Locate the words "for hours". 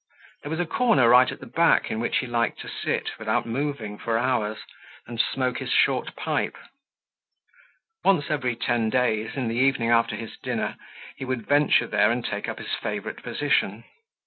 3.99-4.57